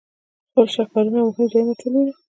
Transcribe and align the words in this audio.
خپل 0.49 0.65
شهکارونه 0.75 1.17
او 1.21 1.29
مهم 1.33 1.47
ځایونه 1.51 1.73
ټول 1.79 1.93
وینو. 1.95 2.13